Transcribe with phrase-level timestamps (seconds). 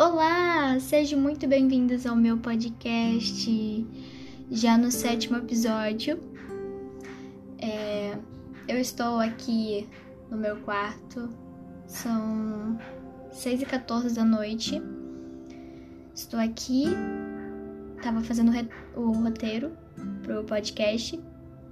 [0.00, 3.86] Olá, sejam muito bem-vindos ao meu podcast,
[4.50, 6.18] já no sétimo episódio.
[7.58, 8.16] É,
[8.66, 9.86] eu estou aqui
[10.30, 11.28] no meu quarto,
[11.86, 12.78] são
[13.30, 14.80] 6 e 14 da noite.
[16.14, 16.84] Estou aqui,
[18.02, 18.52] tava fazendo
[18.96, 19.70] o roteiro
[20.22, 21.20] pro podcast,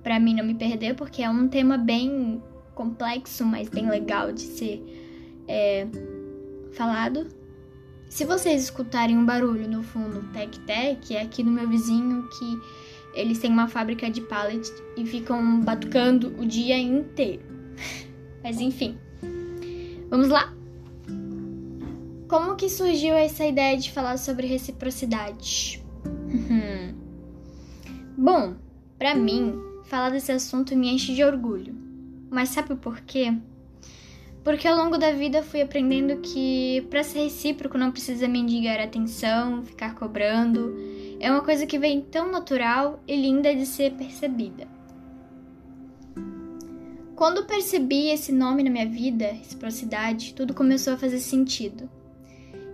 [0.02, 2.42] para mim não me perder, porque é um tema bem
[2.74, 4.84] complexo, mas bem legal de ser
[5.48, 5.88] é,
[6.73, 7.38] falado.
[8.08, 12.60] Se vocês escutarem um barulho no fundo, tec-tec, é aqui no meu vizinho que
[13.14, 17.42] eles têm uma fábrica de pallets e ficam batucando o dia inteiro.
[18.42, 18.96] Mas enfim,
[20.08, 20.54] vamos lá?
[22.28, 25.82] Como que surgiu essa ideia de falar sobre reciprocidade?
[28.16, 28.56] Bom,
[28.98, 31.74] para mim, falar desse assunto me enche de orgulho.
[32.30, 33.34] Mas sabe por quê?
[34.49, 39.63] Porque ao longo da vida fui aprendendo que para ser recíproco não precisa mendigar atenção,
[39.63, 40.74] ficar cobrando.
[41.21, 44.66] É uma coisa que vem tão natural e linda de ser percebida.
[47.15, 51.87] Quando percebi esse nome na minha vida, reciprocidade, tudo começou a fazer sentido.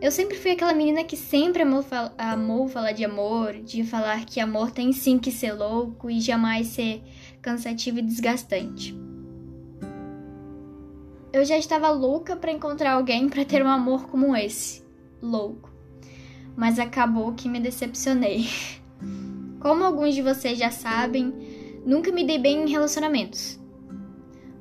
[0.01, 4.25] Eu sempre fui aquela menina que sempre amou, fal amou falar de amor, de falar
[4.25, 7.03] que amor tem sim que ser louco e jamais ser
[7.43, 9.04] cansativo e desgastante.
[11.35, 14.85] Eu já estava louca para encontrar alguém para ter um amor como esse.
[15.21, 15.69] Louco.
[16.55, 18.47] Mas acabou que me decepcionei.
[19.59, 21.35] Como alguns de vocês já sabem,
[21.85, 23.59] nunca me dei bem em relacionamentos.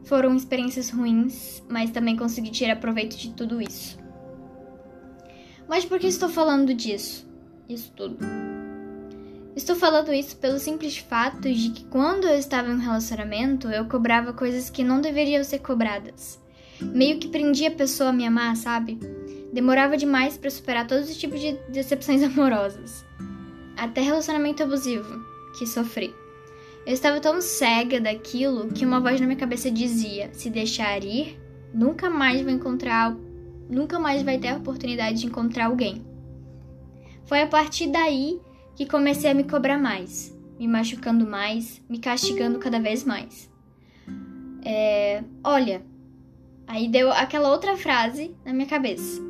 [0.05, 3.99] Foram experiências ruins, mas também consegui tirar proveito de tudo isso.
[5.67, 7.30] Mas por que estou falando disso?
[7.69, 8.17] Isso tudo.
[9.55, 13.85] Estou falando isso pelo simples fato de que quando eu estava em um relacionamento, eu
[13.85, 16.41] cobrava coisas que não deveriam ser cobradas
[16.81, 18.99] meio que prendia a pessoa a me amar, sabe?
[19.52, 23.05] Demorava demais para superar todos os tipos de decepções amorosas.
[23.77, 25.23] Até relacionamento abusivo,
[25.58, 26.14] que sofri.
[26.86, 31.39] Eu estava tão cega daquilo que uma voz na minha cabeça dizia: se deixar ir,
[31.73, 33.15] nunca mais vai encontrar,
[33.69, 36.03] nunca mais vai ter a oportunidade de encontrar alguém.
[37.25, 38.39] Foi a partir daí
[38.75, 43.49] que comecei a me cobrar mais, me machucando mais, me castigando cada vez mais.
[44.65, 45.81] É, olha,
[46.67, 49.21] Aí deu aquela outra frase na minha cabeça.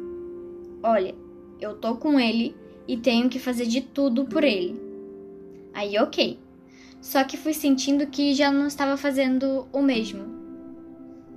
[0.81, 1.16] Olha,
[1.59, 2.55] eu tô com ele
[2.88, 4.79] e tenho que fazer de tudo por ele.
[5.73, 6.39] Aí, ok.
[7.01, 10.23] Só que fui sentindo que já não estava fazendo o mesmo.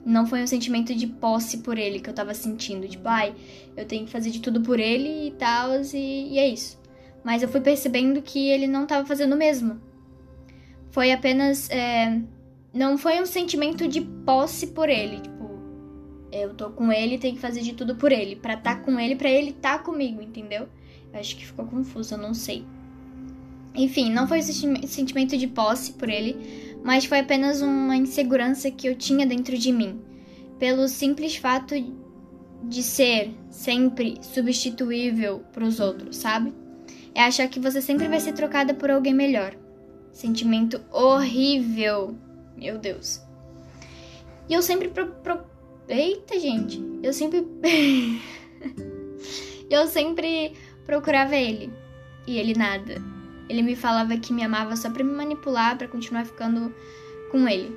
[0.04, 2.86] Não foi um sentimento de posse por ele que eu tava sentindo.
[2.86, 3.34] Tipo, ai,
[3.76, 6.78] eu tenho que fazer de tudo por ele e tal, e, e é isso.
[7.24, 9.80] Mas eu fui percebendo que ele não tava fazendo o mesmo.
[10.90, 11.68] Foi apenas.
[11.70, 12.20] É,
[12.72, 15.20] não foi um sentimento de posse por ele.
[16.42, 18.98] Eu tô com ele, tenho que fazer de tudo por ele, para estar tá com
[18.98, 20.68] ele, para ele estar tá comigo, entendeu?
[21.12, 22.64] Eu acho que ficou confuso, eu não sei.
[23.74, 28.86] Enfim, não foi um sentimento de posse por ele, mas foi apenas uma insegurança que
[28.86, 30.00] eu tinha dentro de mim,
[30.58, 31.74] pelo simples fato
[32.62, 36.54] de ser sempre substituível para os outros, sabe?
[37.14, 39.54] É achar que você sempre vai ser trocada por alguém melhor.
[40.12, 42.16] Sentimento horrível,
[42.56, 43.22] meu Deus.
[44.48, 45.40] E eu sempre pro, pro,
[45.88, 47.46] Eita, gente, eu sempre.
[49.70, 50.52] eu sempre
[50.84, 51.72] procurava ele.
[52.26, 53.00] E ele nada.
[53.48, 56.74] Ele me falava que me amava só pra me manipular, para continuar ficando
[57.30, 57.76] com ele.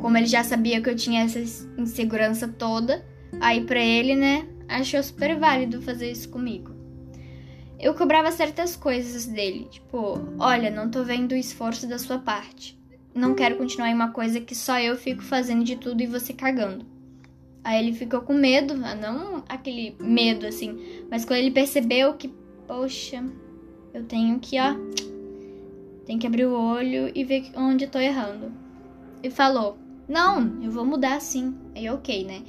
[0.00, 1.38] Como ele já sabia que eu tinha essa
[1.76, 3.04] insegurança toda,
[3.40, 6.72] aí pra ele, né, achou super válido fazer isso comigo.
[7.78, 12.80] Eu cobrava certas coisas dele, tipo, olha, não tô vendo o esforço da sua parte.
[13.14, 16.32] Não quero continuar em uma coisa que só eu fico fazendo de tudo e você
[16.32, 16.86] cagando.
[17.64, 22.28] Aí ele ficou com medo, não aquele medo assim, mas quando ele percebeu que,
[22.66, 23.24] poxa,
[23.94, 24.74] eu tenho que, ó,
[26.04, 28.52] tem que abrir o olho e ver onde tô errando.
[29.22, 29.78] E falou:
[30.08, 31.54] Não, eu vou mudar sim.
[31.76, 32.42] Aí, ok, né?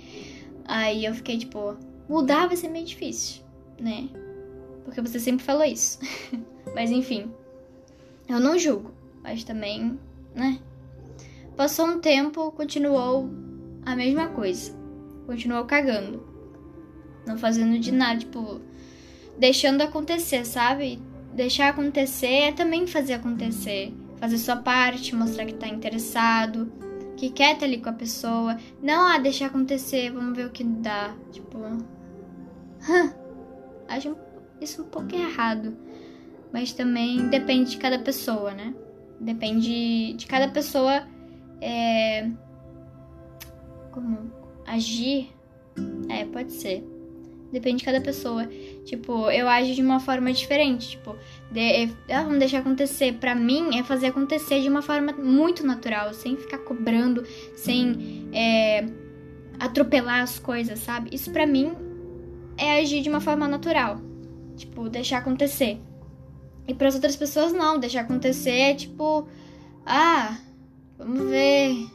[0.66, 1.78] Aí eu fiquei tipo:
[2.10, 3.44] Mudar vai ser meio difícil,
[3.80, 4.10] né?
[4.84, 6.00] Porque você sempre falou isso.
[6.74, 7.32] mas enfim,
[8.28, 8.92] eu não julgo,
[9.22, 10.00] mas também,
[10.34, 10.60] né?
[11.56, 13.30] Passou um tempo, continuou
[13.86, 14.83] a mesma coisa
[15.26, 16.24] continuou cagando.
[17.26, 18.62] Não fazendo de nada, tipo,
[19.38, 21.00] deixando acontecer, sabe?
[21.34, 23.94] Deixar acontecer é também fazer acontecer.
[24.18, 26.72] Fazer sua parte, mostrar que tá interessado,
[27.18, 28.58] que quer estar ali com a pessoa.
[28.82, 31.16] Não, ah, deixar acontecer, vamos ver o que dá.
[31.32, 31.58] Tipo.
[33.88, 34.16] Acho
[34.62, 35.76] isso um pouco errado.
[36.52, 38.74] Mas também depende de cada pessoa, né?
[39.20, 41.08] Depende de cada pessoa.
[41.60, 42.30] É.
[43.92, 44.43] Como?
[44.66, 45.30] Agir,
[46.10, 46.84] é, pode ser.
[47.52, 48.48] Depende de cada pessoa.
[48.84, 50.90] Tipo, eu ajo de uma forma diferente.
[50.90, 51.16] Tipo,
[51.52, 53.14] de, ah, vamos deixar acontecer.
[53.14, 57.24] Para mim, é fazer acontecer de uma forma muito natural, sem ficar cobrando,
[57.56, 58.88] sem é,
[59.60, 61.10] atropelar as coisas, sabe?
[61.14, 61.74] Isso para mim
[62.58, 64.02] é agir de uma forma natural.
[64.58, 65.80] Tipo, deixar acontecer.
[66.68, 67.78] E para as outras pessoas, não.
[67.78, 69.28] Deixar acontecer é tipo,
[69.86, 70.40] ah,
[70.98, 71.86] vamos ver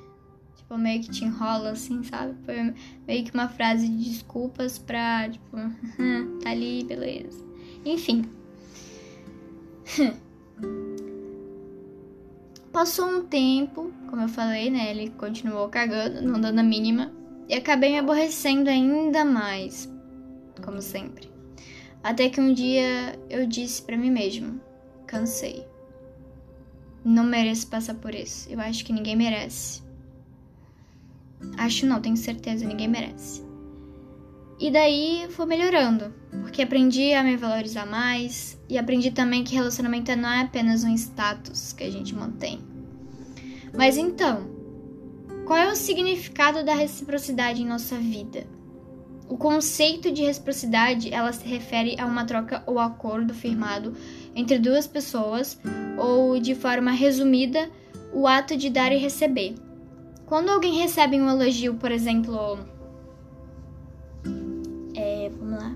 [0.69, 2.35] tipo, meio que te enrola, assim, sabe?
[2.45, 2.75] Foi
[3.07, 5.57] meio que uma frase de desculpas pra, tipo,
[6.43, 7.43] tá ali, beleza.
[7.85, 8.27] Enfim.
[12.71, 14.91] Passou um tempo, como eu falei, né?
[14.91, 17.11] Ele continuou cagando, não dando a mínima.
[17.49, 19.91] E acabei me aborrecendo ainda mais,
[20.63, 21.31] como sempre.
[22.03, 24.61] Até que um dia eu disse para mim mesmo:
[25.07, 25.67] cansei.
[27.03, 28.51] Não mereço passar por isso.
[28.51, 29.88] Eu acho que ninguém merece.
[31.57, 33.43] Acho não, tenho certeza, ninguém merece.
[34.61, 36.13] E daí foi melhorando,
[36.43, 40.93] porque aprendi a me valorizar mais e aprendi também que relacionamento não é apenas um
[40.95, 42.61] status que a gente mantém.
[43.77, 44.49] Mas então,
[45.47, 48.47] qual é o significado da reciprocidade em nossa vida?
[49.29, 53.95] O conceito de reciprocidade, ela se refere a uma troca ou acordo firmado
[54.35, 55.61] entre duas pessoas
[55.99, 57.71] ou de forma resumida,
[58.13, 59.55] o ato de dar e receber.
[60.29, 62.59] Quando alguém recebe um elogio, por exemplo.
[64.95, 65.31] É.
[65.39, 65.75] Vamos lá.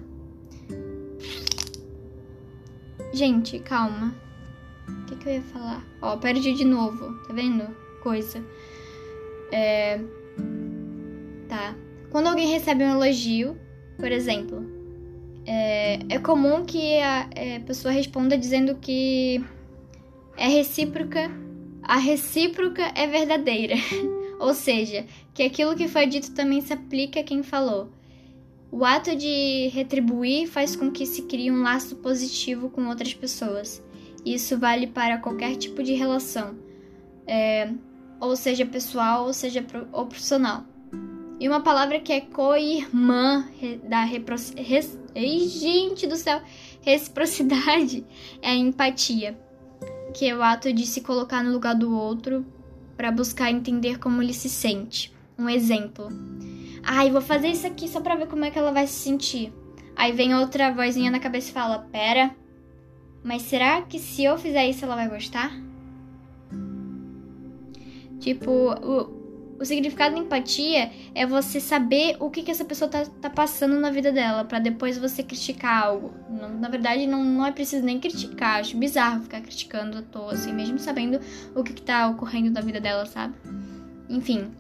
[3.15, 4.15] Gente, calma.
[4.87, 5.83] O que, que eu ia falar?
[6.03, 7.15] Ó, perdi de novo.
[7.27, 7.67] Tá vendo?
[8.03, 8.45] Coisa.
[9.51, 9.99] É.
[11.49, 11.75] Tá.
[12.11, 13.57] Quando alguém recebe um elogio,
[13.99, 14.67] por exemplo,
[15.47, 19.43] é, é comum que a é, pessoa responda dizendo que
[20.37, 21.31] é recíproca.
[21.83, 23.77] A recíproca é verdadeira.
[24.43, 27.93] Ou seja, que aquilo que foi dito também se aplica a quem falou.
[28.73, 33.81] O ato de retribuir faz com que se crie um laço positivo com outras pessoas.
[34.27, 36.57] Isso vale para qualquer tipo de relação,
[37.25, 37.73] é,
[38.19, 40.65] ou seja pessoal, ou seja ou profissional.
[41.39, 43.47] E uma palavra que é co-irmã
[43.89, 44.03] da
[45.15, 46.43] Ei, gente do céu,
[46.81, 48.05] reciprocidade
[48.43, 49.39] é empatia,
[50.13, 52.45] que é o ato de se colocar no lugar do outro
[53.03, 55.13] para buscar entender como ele se sente.
[55.37, 56.07] Um exemplo.
[56.85, 59.53] Ai, vou fazer isso aqui só pra ver como é que ela vai se sentir.
[59.97, 62.31] Aí vem outra vozinha na cabeça e fala: Pera,
[63.25, 65.51] mas será que se eu fizer isso ela vai gostar?
[68.21, 69.22] Tipo, o,
[69.63, 73.79] o significado da empatia é você saber o que, que essa pessoa tá, tá passando
[73.79, 76.13] na vida dela, para depois você criticar algo.
[76.29, 78.59] Não, na verdade, não, não é preciso nem criticar.
[78.59, 81.21] Acho bizarro ficar criticando à toa, assim, mesmo sabendo
[81.55, 83.35] o que, que tá ocorrendo na vida dela, sabe?
[84.11, 84.51] Enfim.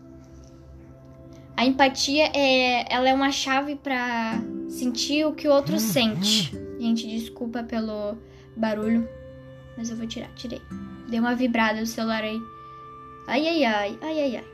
[1.56, 6.52] A empatia é, ela é uma chave para sentir o que o outro sente.
[6.78, 8.16] Gente, desculpa pelo
[8.56, 9.08] barulho,
[9.76, 10.32] mas eu vou tirar.
[10.36, 10.62] Tirei.
[11.08, 12.40] Deu uma vibrada no celular aí.
[13.26, 14.51] Ai, ai, ai, ai, ai, ai.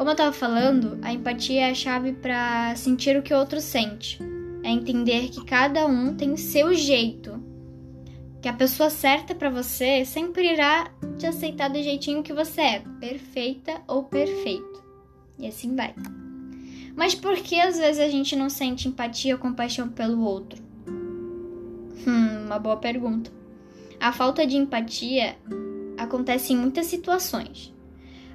[0.00, 3.60] Como eu tava falando, a empatia é a chave para sentir o que o outro
[3.60, 4.18] sente.
[4.64, 7.38] É entender que cada um tem seu jeito.
[8.40, 12.82] Que a pessoa certa para você sempre irá te aceitar do jeitinho que você é,
[12.98, 14.82] perfeita ou perfeito.
[15.38, 15.94] E assim vai.
[16.96, 20.62] Mas por que às vezes a gente não sente empatia ou compaixão pelo outro?
[22.06, 23.30] Hum, uma boa pergunta.
[24.00, 25.36] A falta de empatia
[25.98, 27.78] acontece em muitas situações.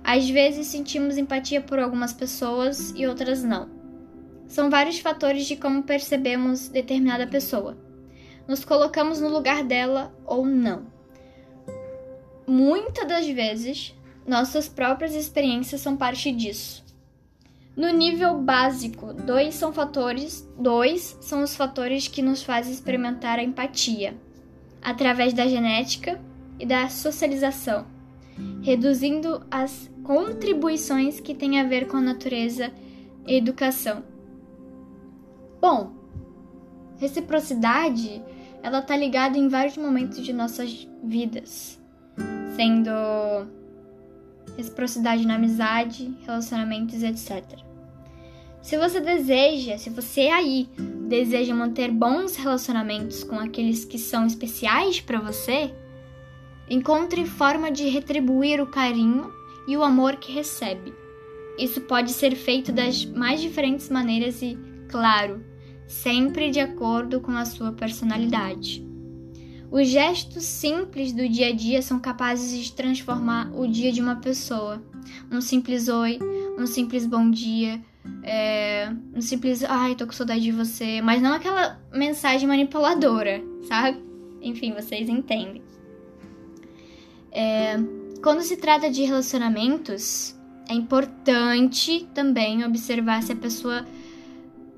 [0.06, 3.68] Às vezes sentimos empatia por algumas pessoas e outras não.
[4.48, 7.76] São vários fatores de como percebemos determinada pessoa.
[8.48, 10.86] Nos colocamos no lugar dela ou não.
[12.46, 13.96] Muitas das vezes,
[14.28, 16.86] nossas próprias experiências são parte disso.
[17.76, 23.44] No nível básico, dois são fatores, dois são os fatores que nos fazem experimentar a
[23.44, 24.16] empatia,
[24.84, 26.22] através da genética
[26.60, 27.88] e da socialização,
[28.62, 32.72] reduzindo as contribuições que têm a ver com a natureza
[33.28, 34.04] e educação.
[35.60, 35.94] Bom,
[36.98, 38.22] reciprocidade,
[38.62, 41.82] ela tá ligada em vários momentos de nossas vidas,
[42.56, 42.92] sendo
[44.56, 47.44] reciprocidade na amizade, relacionamentos, etc.
[48.62, 50.70] Se você deseja, se você aí
[51.08, 55.74] deseja manter bons relacionamentos com aqueles que são especiais para você,
[56.70, 59.35] encontre forma de retribuir o carinho
[59.68, 60.94] e o amor que recebe.
[61.58, 64.58] Isso pode ser feito das mais diferentes maneiras e,
[64.90, 65.44] claro,
[65.88, 68.86] sempre de acordo com a sua personalidade.
[69.72, 74.18] Os gestos simples do dia a dia são capazes de transformar o dia de uma
[74.18, 74.82] pessoa.
[75.32, 76.20] Um simples oi,
[76.58, 77.82] um simples bom dia,
[78.24, 81.02] É, um simples, ai, tô com saudade de você.
[81.02, 84.00] Mas não aquela mensagem manipuladora, sabe?
[84.42, 85.62] Enfim, vocês entendem.
[87.32, 87.78] É,
[88.22, 90.36] quando se trata de relacionamentos,
[90.68, 93.86] é importante também observar se a pessoa,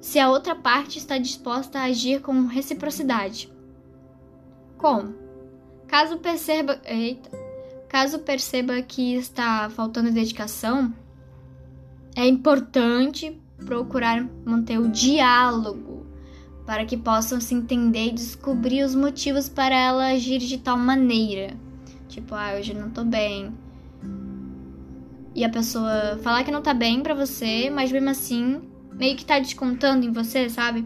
[0.01, 3.51] se a outra parte está disposta a agir com reciprocidade.
[4.77, 5.15] Como?
[5.87, 7.29] Caso perceba, eita,
[7.87, 10.93] caso perceba que está faltando dedicação,
[12.15, 16.05] é importante procurar manter o diálogo
[16.65, 21.55] para que possam se entender e descobrir os motivos para ela agir de tal maneira.
[22.07, 23.53] Tipo, ah, hoje não tô bem.
[25.35, 28.61] E a pessoa falar que não tá bem pra você, mas mesmo assim,
[28.93, 30.85] meio que tá descontando em você, sabe?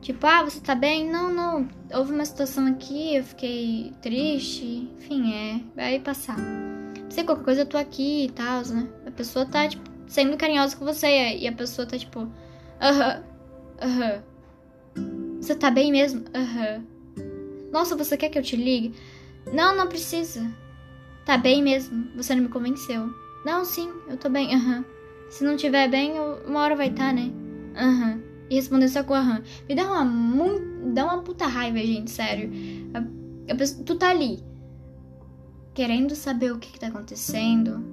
[0.00, 1.10] Tipo, ah, você tá bem?
[1.10, 1.68] Não, não.
[1.92, 4.88] Houve uma situação aqui, eu fiquei triste.
[4.96, 5.60] Enfim, é.
[5.74, 6.38] Vai passar.
[6.38, 8.88] Não sei qualquer coisa, eu tô aqui e tal, né?
[9.06, 11.36] A pessoa tá, tipo, sendo carinhosa com você.
[11.36, 12.28] E a pessoa tá, tipo,
[12.80, 13.22] aham,
[13.82, 14.22] aham.
[15.40, 16.24] Você tá bem mesmo?
[16.34, 16.84] Aham.
[17.72, 18.94] Nossa, você quer que eu te ligue?
[19.52, 20.50] Não, não precisa.
[21.24, 22.08] Tá bem mesmo.
[22.16, 23.10] Você não me convenceu.
[23.44, 24.54] Não, sim, eu tô bem.
[24.54, 24.84] Aham.
[25.30, 26.14] Se não tiver bem,
[26.46, 27.30] uma hora vai estar, tá, né?
[27.76, 28.20] Aham.
[28.50, 29.42] E responder só com aham.
[29.68, 30.92] Me dá uma muito.
[30.92, 32.50] Dá uma puta raiva, gente, sério.
[33.48, 34.42] A pessoa, tu tá ali.
[35.72, 37.84] Querendo saber o que, que tá acontecendo.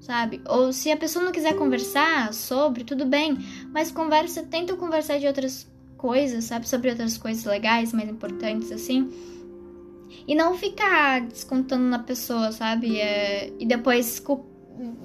[0.00, 0.42] Sabe?
[0.48, 3.38] Ou se a pessoa não quiser conversar sobre, tudo bem.
[3.72, 6.68] Mas conversa, tenta conversar de outras coisas, sabe?
[6.68, 9.08] Sobre outras coisas legais, mais importantes, assim.
[10.26, 12.98] E não ficar descontando na pessoa, sabe?
[12.98, 14.22] É, e depois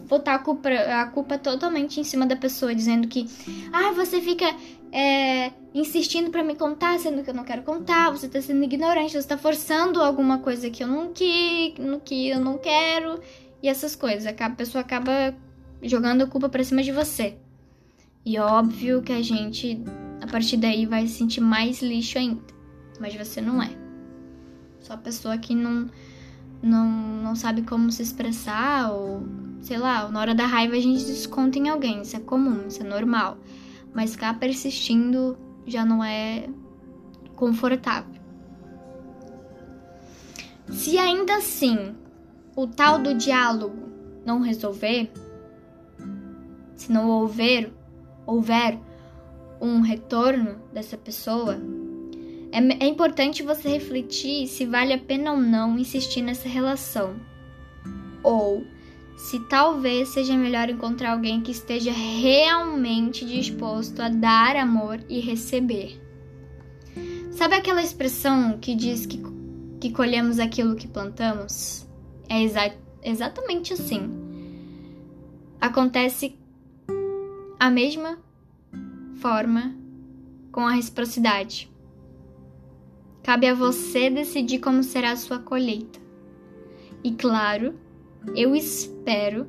[0.07, 3.25] botar a culpa, a culpa totalmente em cima da pessoa, dizendo que,
[3.71, 4.45] ah, você fica
[4.91, 9.13] é, insistindo para me contar, sendo que eu não quero contar, você tá sendo ignorante,
[9.13, 11.73] você tá forçando alguma coisa que eu não que,
[12.05, 13.19] que eu não quero,
[13.61, 14.25] e essas coisas.
[14.25, 15.35] A pessoa acaba
[15.81, 17.37] jogando a culpa pra cima de você.
[18.25, 19.81] E óbvio que a gente,
[20.21, 22.41] a partir daí, vai se sentir mais lixo ainda.
[22.99, 23.86] Mas você não é.
[24.81, 25.87] Só a pessoa que não,
[26.61, 29.23] não, não sabe como se expressar, ou
[29.61, 32.01] sei lá, na hora da raiva a gente desconta em alguém.
[32.01, 33.37] Isso é comum, isso é normal.
[33.93, 36.47] Mas ficar persistindo já não é
[37.35, 38.15] confortável.
[40.69, 41.95] Se ainda assim
[42.55, 43.87] o tal do diálogo
[44.25, 45.11] não resolver,
[46.75, 47.71] se não houver,
[48.25, 48.79] houver
[49.61, 51.57] um retorno dessa pessoa,
[52.57, 57.15] é, é importante você refletir se vale a pena ou não insistir nessa relação.
[58.23, 58.65] Ou
[59.15, 66.01] se talvez seja melhor encontrar alguém que esteja realmente disposto a dar amor e receber.
[67.31, 69.21] Sabe aquela expressão que diz que,
[69.79, 71.87] que colhemos aquilo que plantamos?
[72.27, 72.73] É exa
[73.03, 74.09] exatamente assim.
[75.61, 76.35] Acontece
[77.59, 78.17] a mesma
[79.19, 79.75] forma
[80.51, 81.69] com a reciprocidade.
[83.27, 85.99] Cabe a você decidir como será a sua colheita.
[87.03, 87.77] E claro,
[88.33, 89.45] eu espero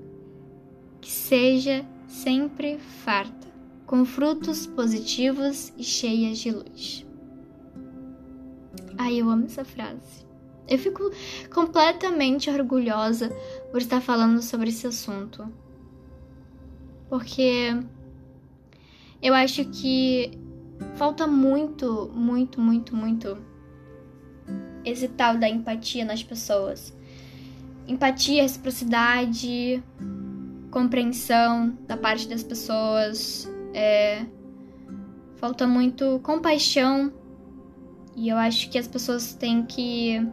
[1.00, 3.46] que seja sempre farta,
[3.86, 7.06] com frutos positivos e cheias de luz.
[8.98, 10.26] Ai, eu amo essa frase.
[10.66, 11.12] Eu fico
[11.54, 13.30] completamente orgulhosa
[13.70, 15.48] por estar falando sobre esse assunto.
[17.08, 17.80] Porque
[19.22, 20.32] eu acho que
[20.96, 23.38] falta muito, muito, muito, muito
[24.84, 26.94] esse tal da empatia nas pessoas.
[27.86, 29.82] Empatia, reciprocidade,
[30.70, 33.50] compreensão da parte das pessoas.
[33.74, 34.24] É,
[35.36, 37.12] falta muito compaixão.
[38.14, 40.26] E eu acho que as pessoas têm que.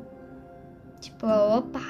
[0.99, 1.83] Tipo, opa,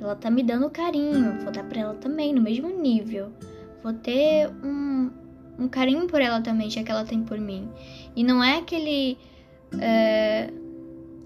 [0.00, 3.32] ela tá me dando carinho, vou dar pra ela também, no mesmo nível.
[3.82, 5.10] Vou ter um,
[5.58, 7.68] um carinho por ela também, já que ela tem por mim.
[8.14, 9.18] E não é aquele.
[9.78, 10.52] É,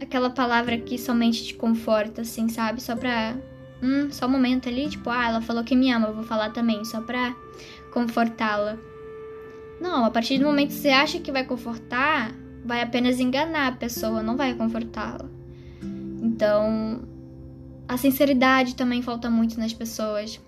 [0.00, 2.82] aquela palavra que somente te conforta, assim, sabe?
[2.82, 3.36] Só pra.
[3.82, 6.50] Hum, só um momento ali, tipo, ah, ela falou que me ama, eu vou falar
[6.50, 7.34] também, só pra
[7.92, 8.78] confortá-la.
[9.80, 12.32] Não, a partir do momento que você acha que vai confortar,
[12.64, 15.28] vai apenas enganar a pessoa, não vai confortá-la.
[16.22, 17.02] Então,
[17.86, 20.40] a sinceridade também falta muito nas pessoas.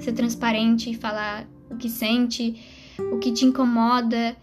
[0.00, 2.62] Ser transparente e falar o que sente,
[3.12, 4.36] o que te incomoda.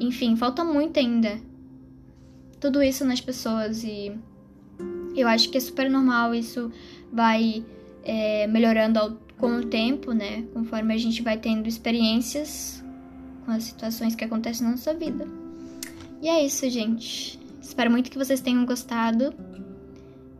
[0.00, 1.49] Enfim, falta muito ainda
[2.60, 4.12] tudo isso nas pessoas e
[5.16, 6.70] eu acho que é super normal, isso
[7.12, 7.64] vai
[8.04, 10.42] é, melhorando ao, com o tempo, né?
[10.52, 12.84] Conforme a gente vai tendo experiências
[13.44, 15.26] com as situações que acontecem na nossa vida.
[16.22, 17.40] E é isso, gente.
[17.60, 19.34] Espero muito que vocês tenham gostado.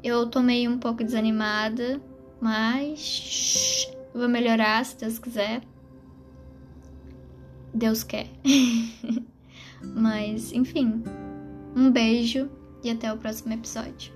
[0.04, 2.00] Eu tô meio um pouco desanimada,
[2.40, 5.62] mas vou melhorar se Deus quiser.
[7.72, 8.26] Deus quer.
[9.82, 11.02] Mas, enfim,
[11.74, 12.50] um beijo
[12.82, 14.12] e até o próximo episódio.